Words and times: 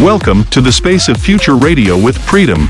Welcome 0.00 0.44
to 0.50 0.60
the 0.60 0.70
space 0.70 1.08
of 1.08 1.16
future 1.16 1.56
radio 1.56 1.96
with 1.96 2.18
Freedom. 2.18 2.68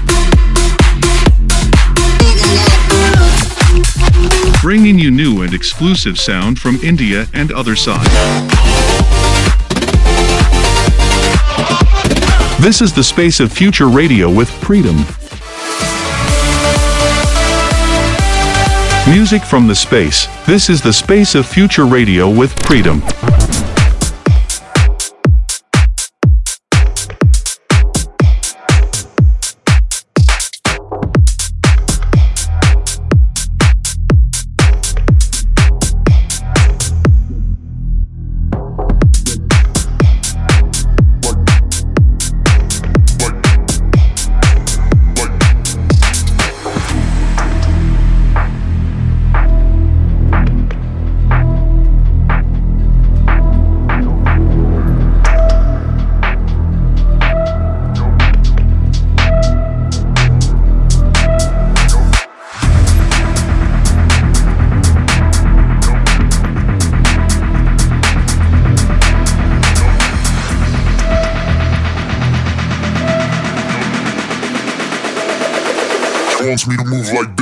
Bringing 4.63 4.97
you 4.97 5.11
new 5.11 5.43
and 5.43 5.53
exclusive 5.53 6.21
sound 6.21 6.61
from 6.61 6.77
India 6.85 7.27
and 7.35 7.51
other 7.51 7.75
side. 7.75 8.07
This 12.61 12.81
is 12.81 12.93
the 12.93 13.03
space 13.03 13.41
of 13.41 13.53
future 13.53 13.89
radio 13.89 14.31
with 14.31 14.49
Freedom. 14.49 14.97
Music 19.13 19.43
from 19.43 19.67
the 19.67 19.75
space. 19.75 20.29
This 20.47 20.71
is 20.71 20.81
the 20.81 20.93
space 20.93 21.35
of 21.35 21.45
future 21.45 21.87
radio 21.87 22.31
with 22.31 22.53
Freedom. 22.65 23.03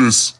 Move 0.04 0.33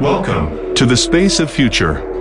Welcome 0.00 0.74
to 0.74 0.84
the 0.84 0.94
space 0.94 1.40
of 1.40 1.50
future. 1.50 2.15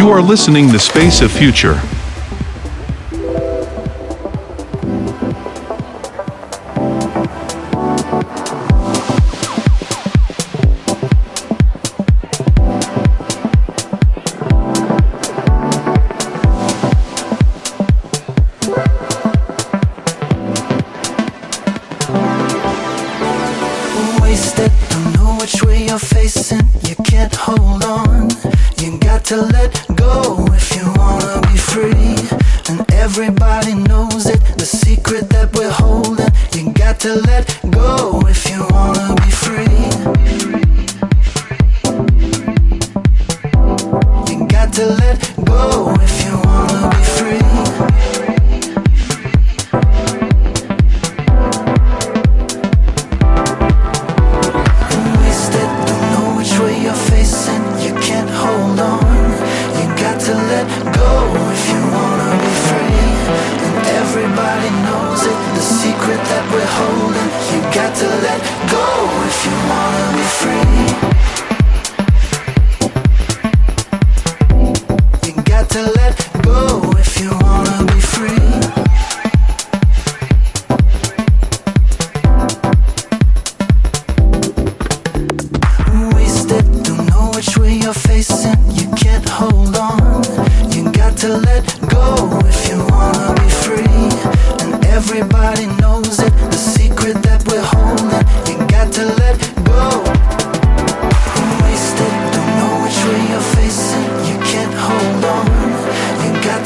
You 0.00 0.08
are 0.08 0.22
listening 0.22 0.68
the 0.68 0.78
space 0.78 1.20
of 1.20 1.30
future. 1.30 1.78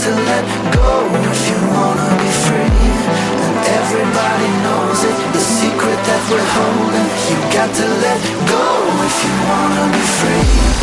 to 0.05 0.11
let 0.11 0.45
go 0.75 1.09
if 1.33 1.49
you 1.49 1.56
wanna 1.73 2.11
be 2.21 2.31
free. 2.45 2.77
And 3.45 3.56
everybody 3.81 4.49
knows 4.65 5.01
it, 5.03 5.17
the 5.33 5.41
secret 5.41 5.99
that 6.09 6.23
we're 6.31 6.51
holding. 6.59 7.09
You 7.31 7.37
got 7.56 7.71
to 7.75 7.87
let 8.05 8.21
go 8.45 8.65
if 9.09 9.17
you 9.25 9.33
wanna 9.49 9.85
be 9.97 10.05
free. 10.21 10.74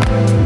Thank 0.00 0.37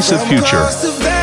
embrace 0.00 0.10
the 0.10 0.18
future. 0.18 1.19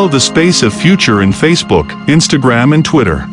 Follow 0.00 0.08
the 0.08 0.18
space 0.18 0.62
of 0.62 0.72
future 0.72 1.20
in 1.20 1.28
Facebook, 1.28 1.90
Instagram 2.06 2.72
and 2.72 2.82
Twitter. 2.82 3.28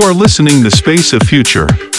You 0.00 0.06
are 0.06 0.14
listening 0.14 0.62
to 0.62 0.70
Space 0.70 1.12
of 1.12 1.20
Future. 1.24 1.89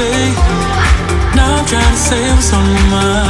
mistake. 0.00 0.36
Now 1.34 1.56
I'm 1.58 1.66
trying 1.66 1.92
to 1.92 1.96
say 1.96 2.32
what's 2.32 2.52
on 2.52 2.64
my 2.64 2.90
mind. 2.90 3.29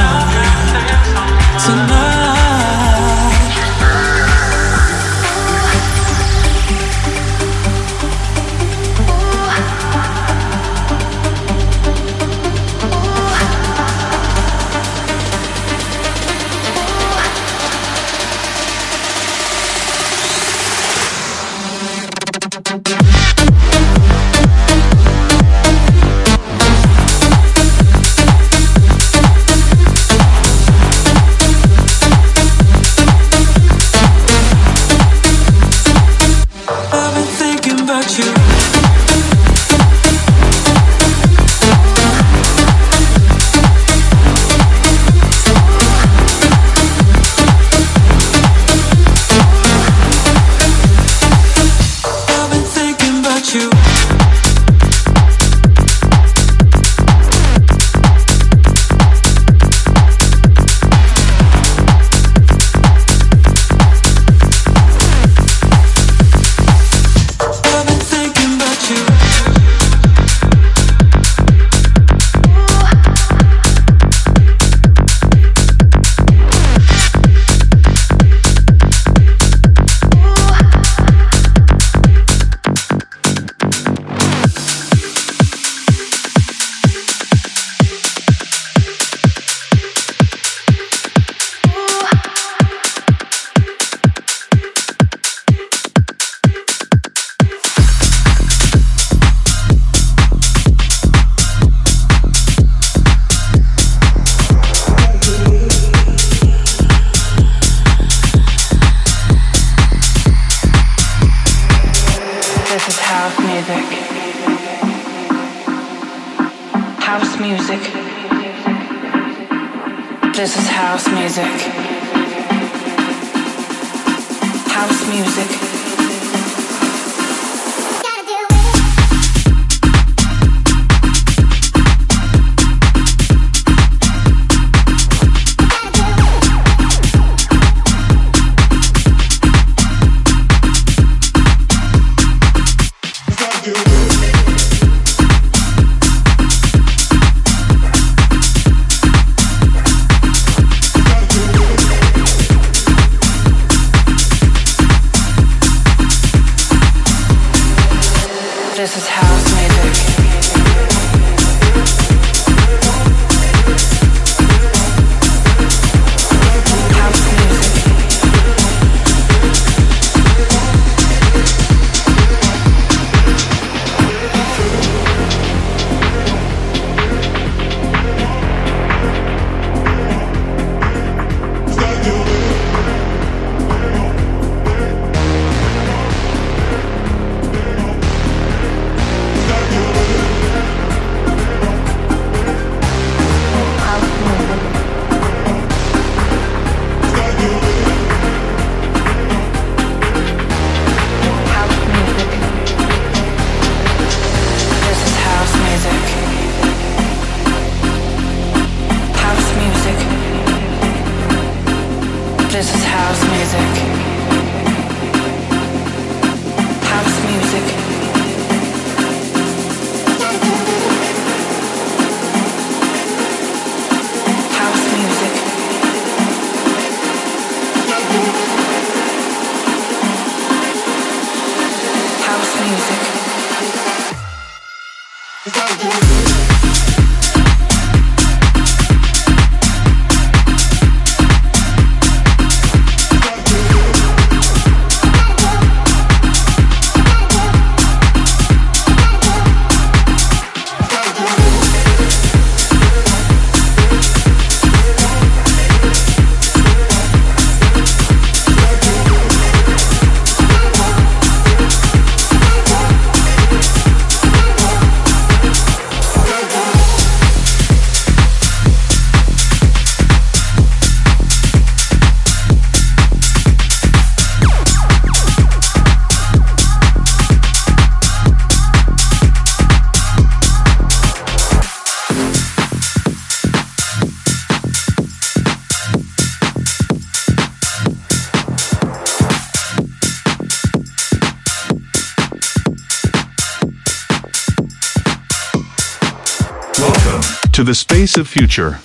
Of 298.17 298.27
future. 298.27 298.79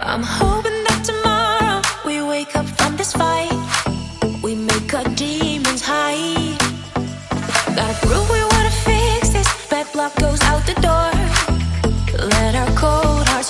I'm 0.00 0.22
hoping 0.22 0.57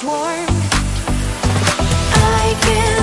warm. 0.08 0.46
I 2.40 2.56
can 2.62 2.97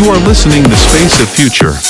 You 0.00 0.06
are 0.06 0.18
listening 0.26 0.62
the 0.62 0.76
Space 0.76 1.20
of 1.20 1.28
Future. 1.28 1.89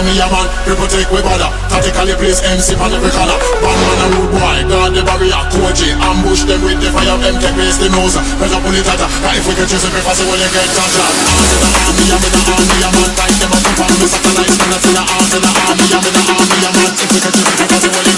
I 0.00 0.02
send 0.02 0.16
a 0.16 0.26
man 0.32 0.48
People 0.64 0.88
take 0.88 1.12
we 1.12 1.20
bother 1.20 1.52
Tactically 1.68 2.16
place 2.16 2.40
MC 2.40 2.72
on 2.80 2.88
every 2.88 3.12
corner 3.12 3.36
Bad 3.36 3.76
man 3.76 4.00
a 4.00 4.06
rude 4.16 4.32
boy 4.32 4.58
Guard 4.64 4.96
the 4.96 5.04
barrier 5.04 5.44
Koji 5.52 5.92
Ambush 5.92 6.48
them 6.48 6.64
with 6.64 6.80
the 6.80 6.88
fire 6.88 7.20
Them 7.20 7.36
take 7.36 7.52
place 7.52 7.76
the 7.76 7.92
nose 7.92 8.16
Better 8.40 8.60
pull 8.64 8.72
it 8.72 8.80
tighter 8.88 9.04
Cause 9.04 9.36
if 9.36 9.44
we 9.44 9.52
can 9.52 9.68
chase 9.68 9.84
say 10.16 10.24
when 10.24 10.40
you 10.40 10.48
get 10.56 10.72
touched 10.72 11.04
Arms 11.04 11.52
in 11.52 11.68
the 11.68 11.80
army 11.84 12.04
I'm 12.16 12.24
in 12.24 12.32
the 12.32 12.40
army 12.48 12.80
a 12.80 12.88
man 12.88 13.10
Sight 13.12 13.36
them 13.44 13.52
come 13.52 13.76
from 13.76 13.92
me 13.92 14.06
satellites 14.08 14.56
Can 14.56 14.72
I 14.72 14.78
send 14.80 14.96
a 14.96 15.02
arms 15.04 15.32
in 15.36 15.42
the 15.44 15.50
army 15.68 15.84
I'm 15.84 16.00
in 16.00 16.12
the 16.16 16.22
army 16.32 16.56
man 16.72 16.92
If 16.96 17.08
we 17.12 17.18
can 17.20 17.32
chase 17.36 17.60
it 17.60 17.68
Before 17.68 17.80
say 17.84 18.09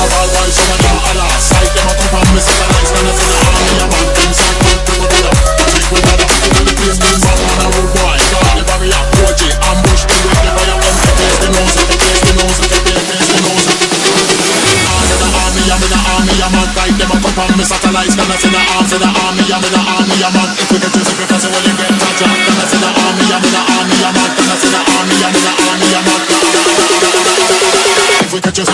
Some 0.00 0.08
of 0.08 0.16
all 0.16 0.32
boys, 0.32 0.56
some 0.56 0.72
of 0.72 0.80
them 0.80 0.96
holla 0.96 1.28
Sight 1.44 1.68
them 1.76 1.84
a 1.84 1.92
come 1.92 2.24
from 2.24 2.32
me 2.32 2.40
satellites 2.40 2.88
Can 2.88 3.04
I 3.04 3.12
send 3.20 3.36
a 3.36 3.38
army 3.52 3.76
a 3.76 3.84
man 3.84 4.06
Them 4.16 4.32
sight 4.32 4.58
man, 4.64 4.78
people 4.80 5.08
bother 5.12 5.34
Take 5.60 5.92
we 5.92 6.00
bother 6.00 6.24
Inna 6.40 6.62
the 6.64 6.72
place, 6.72 6.96
them 7.04 7.20
bad 7.20 7.36
man 7.36 7.60
a 7.60 7.66
rude 7.68 7.92
boy 7.92 8.16
Guard 8.32 8.56
the 8.56 8.64
barrier, 8.64 9.02
Koji 9.12 9.48
Ambush 9.60 10.02
them 10.08 10.20
with 10.24 10.40
the 10.40 10.50
fire. 10.56 10.72
Them 10.80 10.96
take 11.04 11.16
place 11.20 11.36
the 11.44 11.48
nose, 11.52 11.76
take 11.84 12.00
place 12.00 12.22
the 12.24 12.32
nose 12.32 12.58
Take 12.64 12.80
place 12.80 13.28
the 13.28 13.38
nose 13.44 13.66
Arms 14.88 15.10
in 15.12 15.18
the 15.20 15.28
army, 15.36 15.62
I'm 15.68 15.84
in 15.84 15.90
the 15.92 16.00
army 16.00 16.34
a 16.40 16.48
man 16.48 16.68
Sight 16.72 16.96
them 16.96 17.12
a 17.12 17.16
come 17.20 17.34
from 17.36 17.52
me 17.60 17.64
satellites 17.68 18.14
Can 18.16 18.24
I 18.24 18.36
send 18.40 18.56
a 18.56 18.60
arms 18.72 18.92
in 18.96 19.00
the 19.04 19.08
army. 19.20 19.44
I'm 19.52 19.60
in 19.60 19.68
the 19.68 19.80
army 19.84 20.16
a 20.16 20.28
man 20.32 20.48
If 20.64 20.68
we 20.72 20.76
get 20.80 20.96
to 20.96 21.00
the 21.04 21.12
because 21.12 21.44
when 21.44 21.60
you 21.60 21.76
get 21.76 21.92
touched. 22.00 22.24
Can 22.24 22.56
I 22.56 22.64
send 22.72 22.84
a 22.88 22.90
army 23.04 23.24
I'm 23.36 23.44
in 23.44 23.52
the 23.52 23.60
army 23.68 23.96
a 24.00 24.10
man 24.16 24.30
Can 24.32 24.48
I 24.48 24.56
send 24.64 24.76
a 24.76 24.80
army 24.80 25.16
I'm 25.20 25.36
in 25.36 25.44
the 25.44 25.52
army 25.60 25.92
a. 25.92 26.00
man 26.08 26.29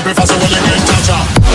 Slip 0.07 0.17
fast, 0.19 0.31
when 0.31 0.41
you 0.43 0.55
get 0.55 0.87
touched 0.87 1.46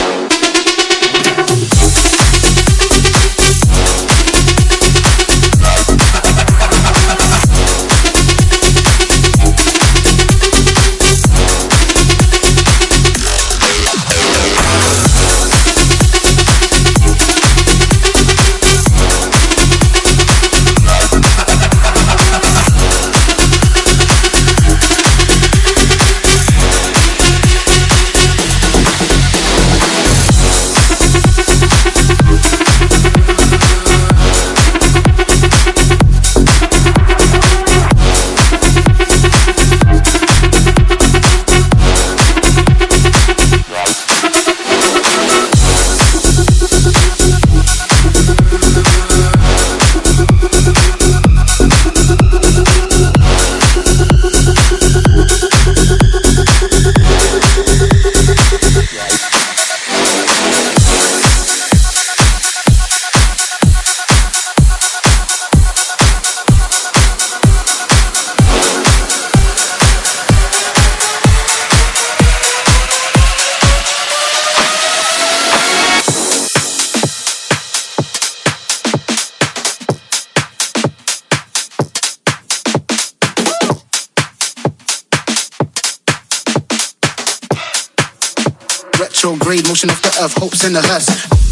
Retrograde 89.24 89.68
motion 89.68 89.92
of 89.92 90.02
the 90.02 90.18
earth, 90.24 90.34
hopes 90.36 90.66
in 90.66 90.74
the 90.74 90.82
hearse. 90.82 91.51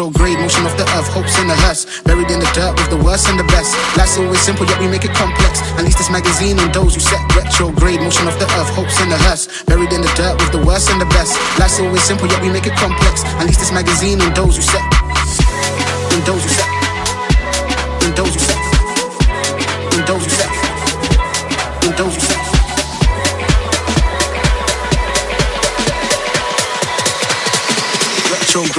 Retrograde 0.00 0.40
motion 0.40 0.64
of 0.64 0.72
the 0.78 0.88
earth, 0.96 1.12
hopes 1.12 1.36
in 1.36 1.46
the 1.46 1.54
hearse. 1.54 1.84
Buried 2.08 2.30
in 2.32 2.40
the 2.40 2.48
dirt 2.56 2.72
with 2.72 2.88
the 2.88 2.96
worst 3.04 3.28
and 3.28 3.38
the 3.38 3.44
best. 3.52 3.76
Life's 3.98 4.16
always 4.16 4.40
simple, 4.40 4.64
yet 4.64 4.80
we 4.80 4.88
make 4.88 5.04
it 5.04 5.12
complex. 5.12 5.60
At 5.76 5.84
least 5.84 5.98
this 5.98 6.08
magazine 6.08 6.58
on 6.58 6.72
those 6.72 6.94
who 6.94 7.04
set 7.04 7.20
retrograde 7.36 8.00
motion 8.00 8.26
of 8.26 8.32
the 8.40 8.48
earth, 8.56 8.72
hopes 8.72 8.98
in 9.02 9.10
the 9.10 9.18
hearse. 9.18 9.62
Buried 9.64 9.92
in 9.92 10.00
the 10.00 10.08
dirt 10.16 10.40
with 10.40 10.52
the 10.52 10.64
worst 10.64 10.88
and 10.88 11.02
the 11.02 11.10
best. 11.12 11.36
Life's 11.60 11.78
always 11.80 12.02
simple, 12.02 12.26
yet 12.28 12.40
we 12.40 12.48
make 12.48 12.64
it 12.64 12.72
complex. 12.80 13.28
At 13.36 13.44
least 13.44 13.60
this 13.60 13.72
magazine 13.72 14.22
on 14.22 14.32
those 14.32 14.56
who 14.56 14.62
set. 14.62 14.80
On 14.80 16.24
those 16.24 16.44
who 16.44 16.48
set. 16.48 16.69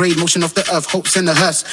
Retrograde 0.02 0.20
motion 0.20 0.42
of 0.42 0.52
the 0.56 0.62
earth, 0.74 0.88
hopes 0.88 1.16
in 1.16 1.26
the 1.26 1.36
hearse. 1.36 1.64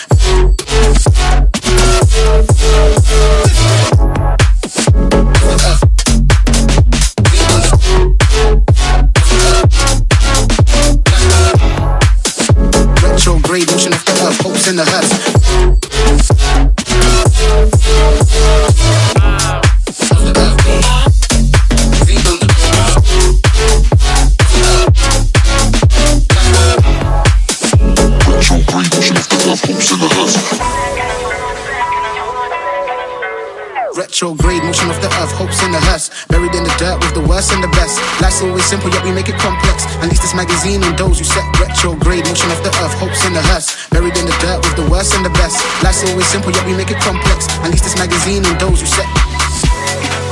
The 37.48 37.54
and 37.54 37.64
the 37.64 37.72
best. 37.76 37.98
Life's 38.20 38.42
always 38.42 38.64
simple, 38.64 38.90
yet 38.90 39.04
we 39.04 39.12
make 39.12 39.28
it 39.28 39.38
complex. 39.38 39.84
At 40.02 40.08
least 40.08 40.22
this 40.22 40.34
magazine 40.34 40.82
on 40.84 40.96
those 40.96 41.18
who 41.18 41.24
set 41.24 41.44
retrograde 41.60 42.26
motion 42.26 42.50
of 42.50 42.62
the 42.62 42.70
earth, 42.82 42.94
hopes 42.98 43.24
in 43.26 43.32
the 43.32 43.42
hearse. 43.42 43.88
Buried 43.88 44.16
in 44.16 44.26
the 44.26 44.36
dirt 44.40 44.60
with 44.64 44.76
the 44.76 44.86
worst 44.90 45.14
and 45.14 45.24
the 45.24 45.30
best. 45.30 45.56
Life's 45.82 46.04
always 46.08 46.26
simple, 46.26 46.52
yet 46.52 46.64
we 46.66 46.74
make 46.76 46.90
it 46.90 47.00
complex. 47.00 47.48
At 47.64 47.70
least 47.70 47.84
this 47.84 47.96
magazine 47.96 48.44
on 48.44 48.58
those 48.58 48.80
who 48.80 48.86
set. 48.86 49.08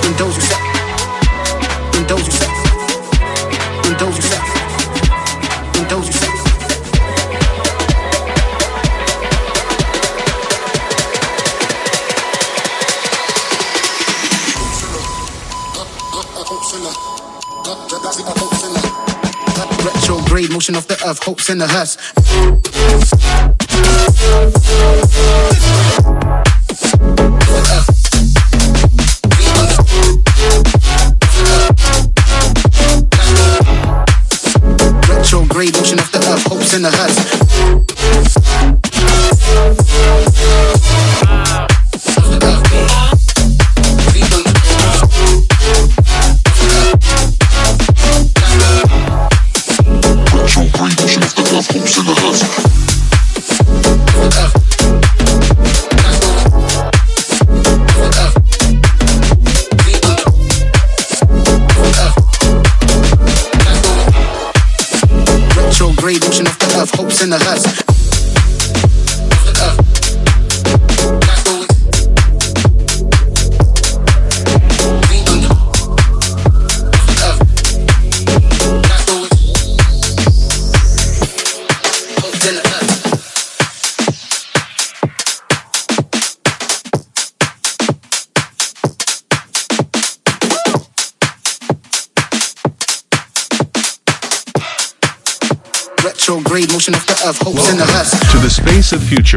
In 0.04 0.12
those 0.16 0.36
who 0.36 0.42
set. 0.42 0.62
In 1.96 2.04
those 2.06 2.24
who 2.26 2.32
set. 2.32 2.52
In 3.86 3.94
those 3.96 4.16
who 4.16 4.22
set. 4.22 4.44
In 5.76 5.84
those 5.88 6.06
who 6.06 6.12
set. 6.12 6.35
Motion 20.56 20.74
of 20.74 20.86
the 20.86 20.94
earth, 21.06 21.22
hopes 21.22 21.50
in 21.50 21.58
the 21.58 21.66
hearse. 21.68 21.98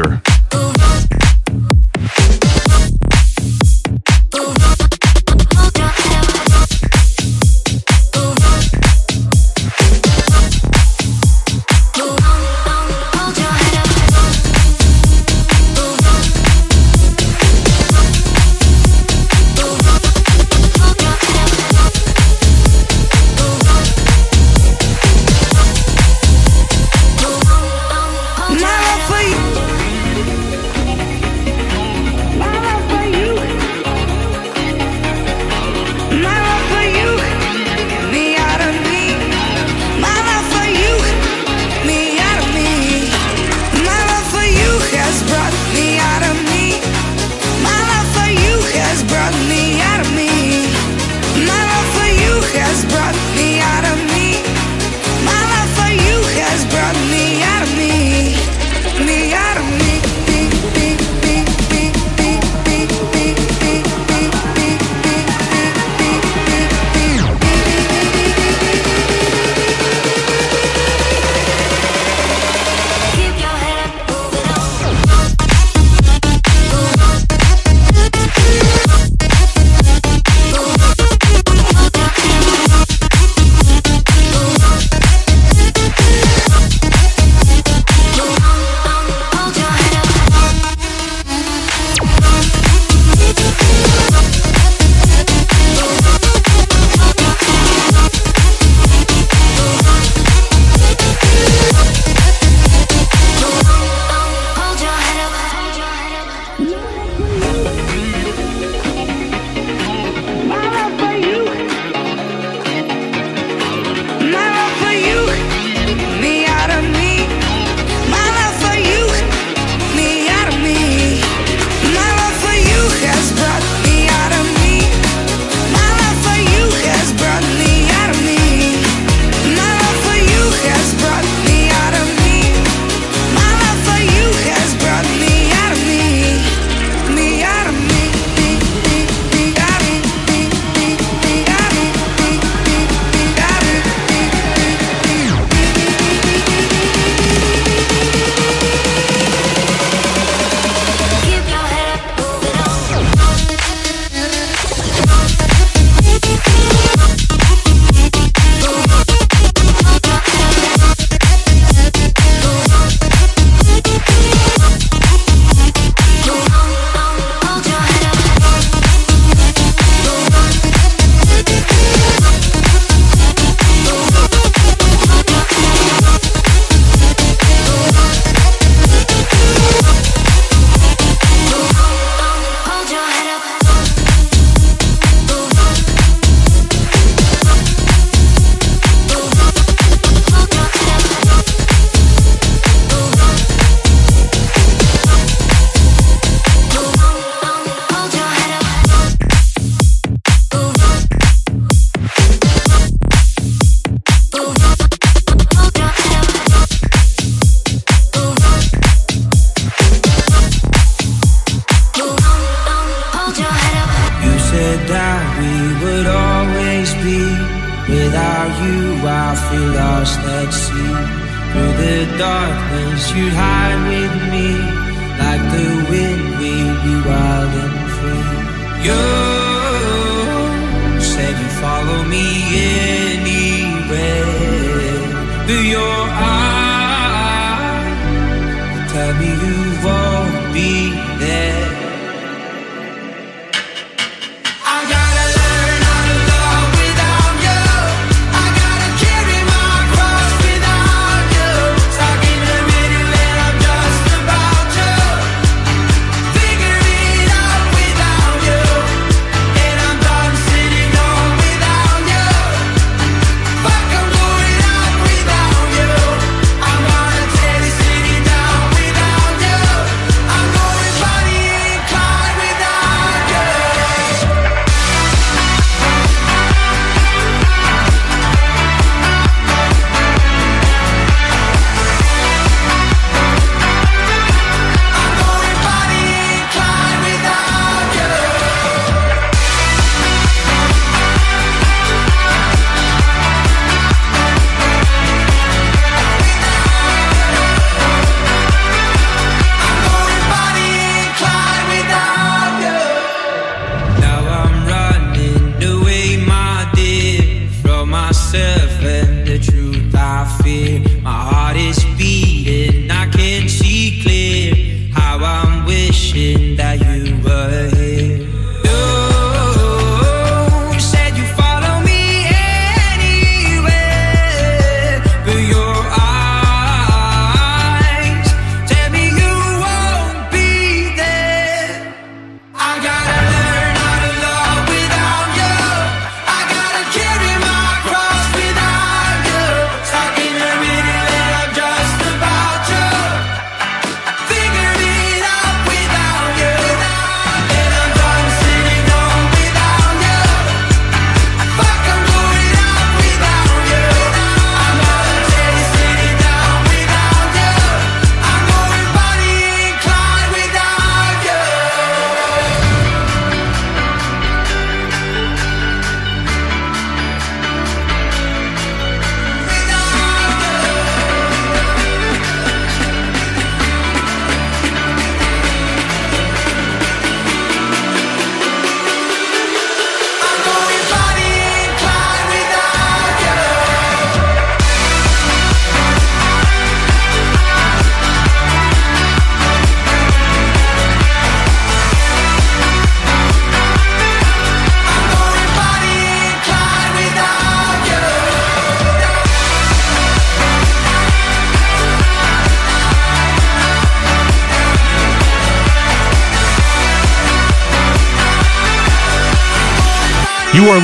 Future. 0.02 0.29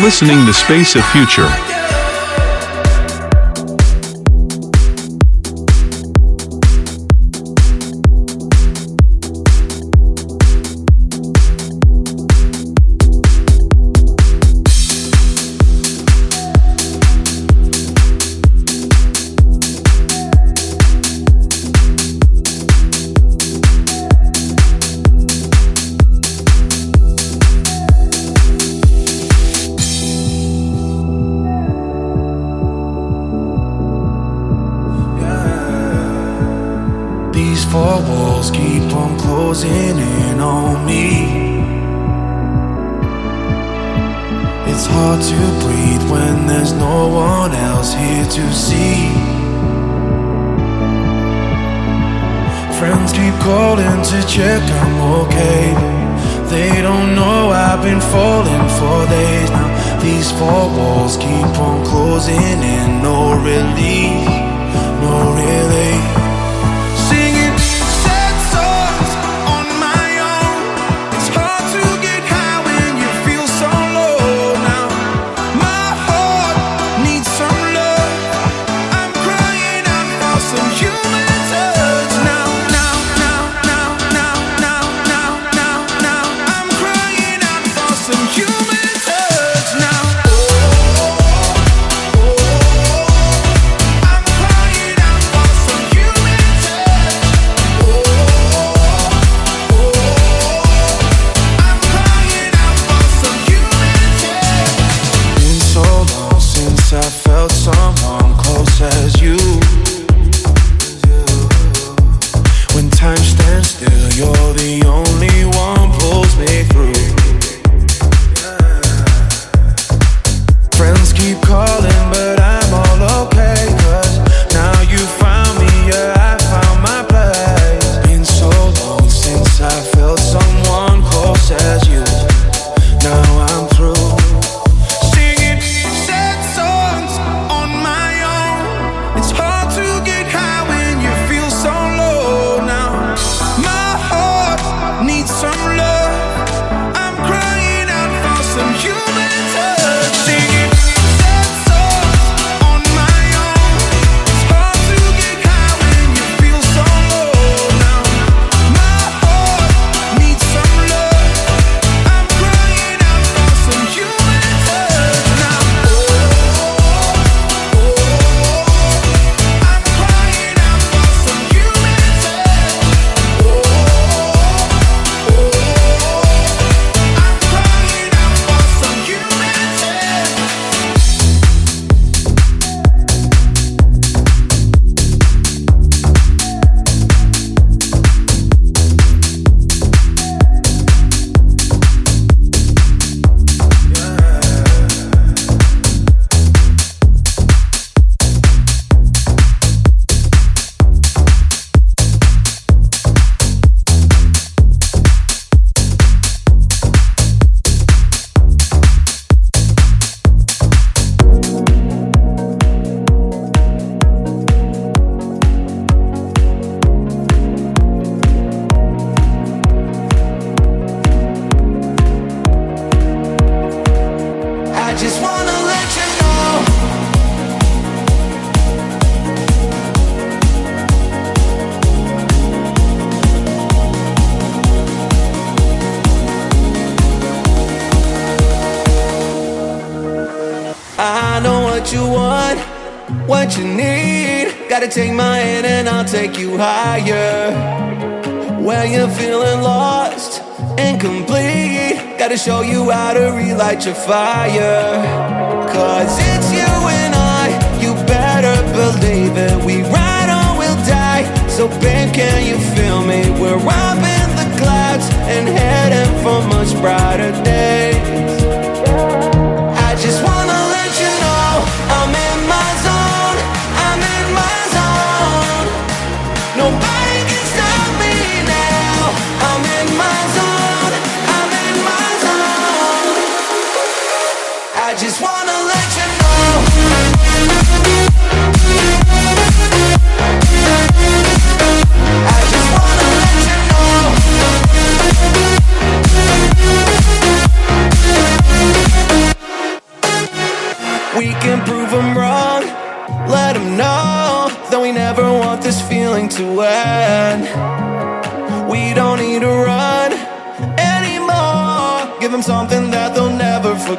listening 0.01 0.45
to 0.45 0.53
Space 0.53 0.95
of 0.95 1.05
Future. 1.11 1.64
falling 58.11 58.67
for 58.77 58.99
days. 59.09 59.49
Now 59.51 59.99
These 59.99 60.31
four 60.31 60.63
walls 60.77 61.17
keep 61.17 61.51
on 61.67 61.85
closing 61.85 62.59
in, 62.75 63.01
no 63.01 63.33
relief. 63.41 64.34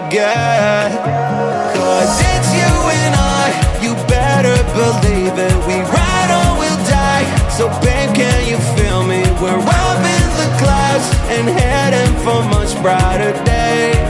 forget. 0.06 0.92
Cause 1.74 2.20
it's 2.20 2.50
you 2.54 2.74
and 3.02 3.14
I, 3.14 3.46
you 3.82 3.94
better 4.06 4.56
believe 4.74 5.34
it. 5.38 5.56
We 5.66 5.80
ride 5.80 6.30
or 6.38 6.58
we'll 6.60 6.82
die, 6.86 7.24
so 7.48 7.68
babe 7.80 8.14
can 8.14 8.48
you 8.48 8.58
feel 8.76 9.02
me? 9.02 9.22
We're 9.40 9.58
up 9.58 10.00
in 10.16 10.26
the 10.40 10.48
clouds 10.60 11.06
and 11.34 11.48
heading 11.48 12.14
for 12.24 12.42
much 12.50 12.80
brighter 12.82 13.32
days. 13.44 14.05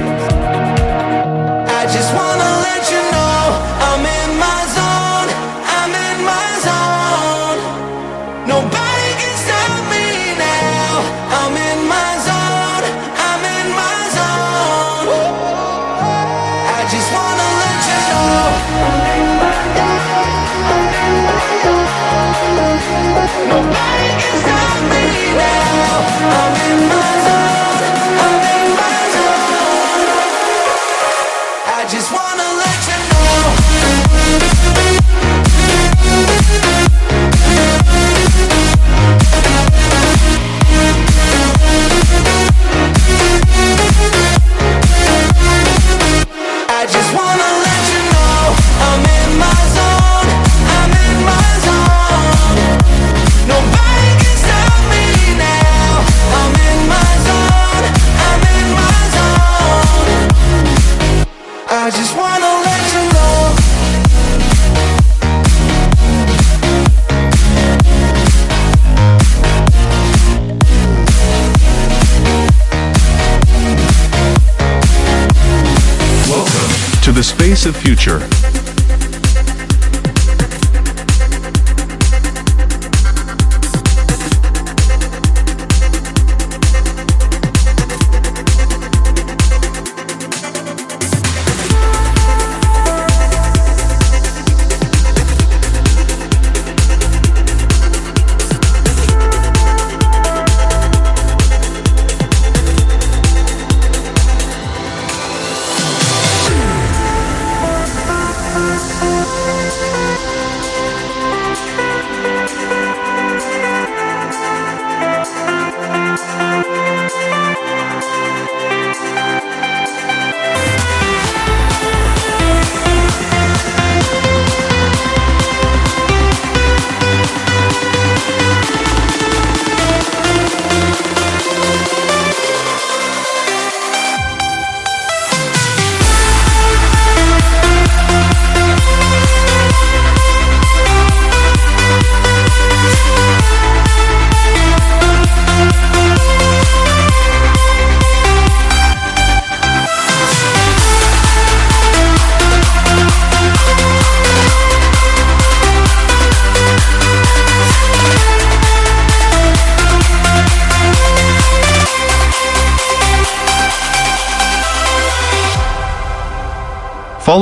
Of 77.64 77.74
future. 77.74 78.55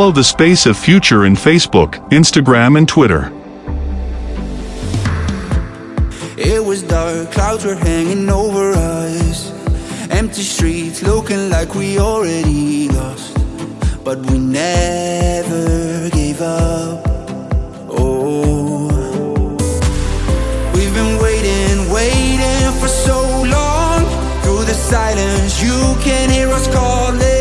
Follow 0.05 0.13
the 0.13 0.23
Space 0.23 0.67
of 0.67 0.77
Future 0.77 1.25
in 1.25 1.35
Facebook, 1.35 1.93
Instagram, 2.11 2.77
and 2.77 2.87
Twitter. 2.87 3.33
It 6.37 6.63
was 6.63 6.83
dark, 6.83 7.33
clouds 7.33 7.65
were 7.65 7.75
hanging 7.75 8.29
over 8.29 8.73
us. 8.73 9.51
Empty 10.11 10.43
streets 10.43 11.03
looking 11.03 11.49
like 11.49 11.75
we 11.75 11.99
already 11.99 12.91
lost. 12.91 13.33
But 14.05 14.19
we 14.31 14.37
never 14.37 16.11
gave 16.11 16.43
up. 16.43 17.01
Oh, 17.89 19.57
we've 20.75 20.95
been 21.01 21.17
waiting, 21.23 21.91
waiting 21.91 22.73
for 22.79 22.89
so 22.89 23.19
long. 23.57 24.05
Through 24.43 24.65
the 24.65 24.75
silence, 24.75 25.63
you 25.63 25.97
can 26.05 26.29
hear 26.29 26.51
us 26.51 26.69
calling. 26.75 27.34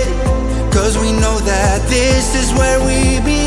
Cause 0.83 0.97
we 0.97 1.13
know 1.13 1.39
that 1.39 1.81
this 1.87 2.35
is 2.35 2.51
where 2.59 2.77
we 2.85 3.21
belong. 3.23 3.42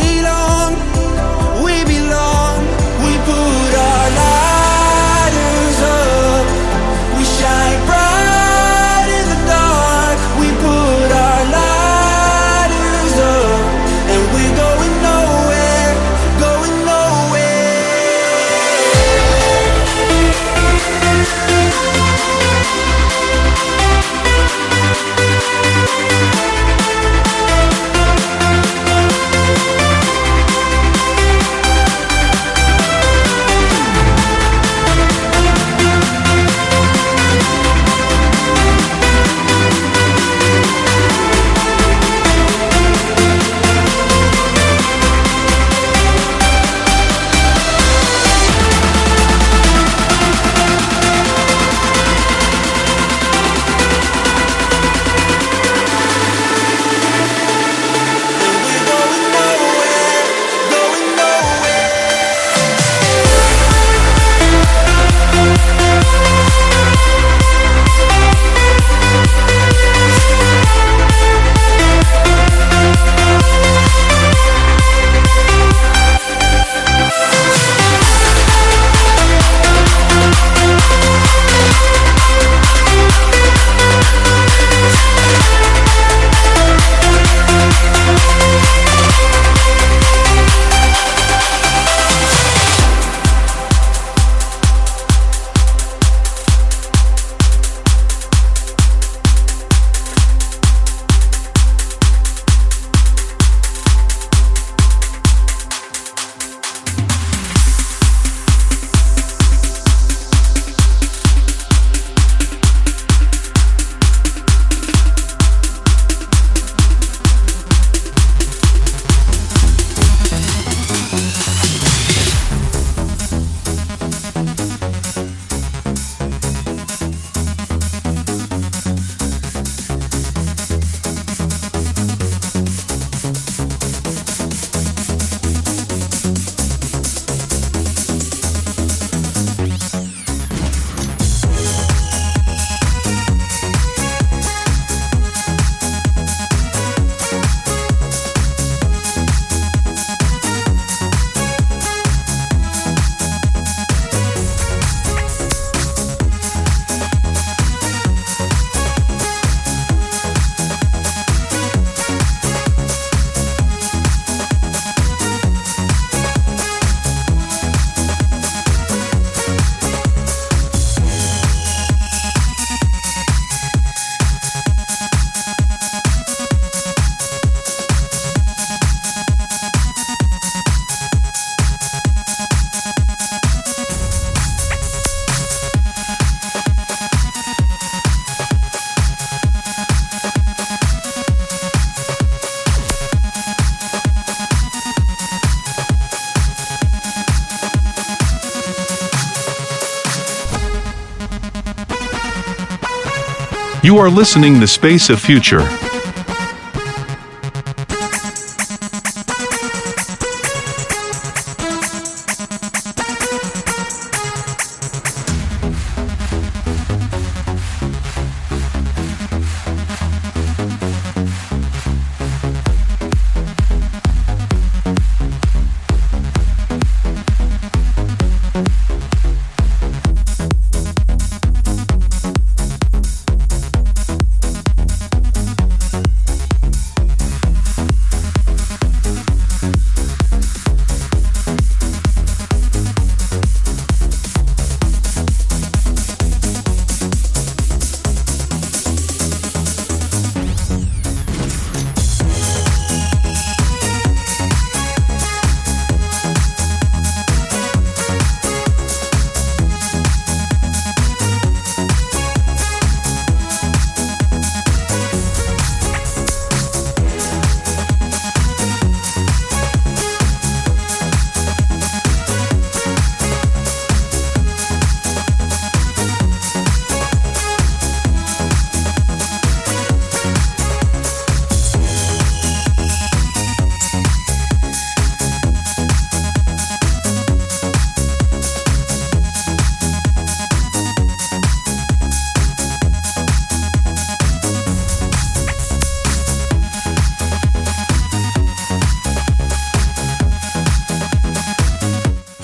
You 203.96 204.02
are 204.02 204.10
listening 204.10 204.60
the 204.60 204.66
Space 204.66 205.08
of 205.08 205.18
Future. 205.22 205.85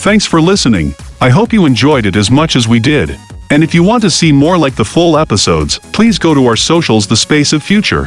Thanks 0.02 0.26
for 0.26 0.40
listening. 0.40 0.96
I 1.20 1.30
hope 1.30 1.52
you 1.52 1.64
enjoyed 1.64 2.06
it 2.06 2.16
as 2.16 2.28
much 2.28 2.56
as 2.56 2.66
we 2.66 2.80
did. 2.80 3.16
And 3.50 3.62
if 3.62 3.72
you 3.72 3.84
want 3.84 4.02
to 4.02 4.10
see 4.10 4.32
more 4.32 4.58
like 4.58 4.74
the 4.74 4.84
full 4.84 5.16
episodes, 5.16 5.78
please 5.92 6.18
go 6.18 6.34
to 6.34 6.44
our 6.46 6.56
socials 6.56 7.06
The 7.06 7.16
Space 7.16 7.52
of 7.52 7.62
Future. 7.62 8.06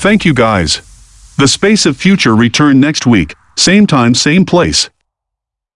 Thank 0.00 0.24
you 0.24 0.32
guys. 0.32 0.80
The 1.36 1.46
Space 1.46 1.84
of 1.84 1.98
Future 1.98 2.34
return 2.34 2.80
next 2.80 3.06
week, 3.06 3.34
same 3.58 3.86
time 3.86 4.14
same 4.14 4.46
place. 4.46 4.88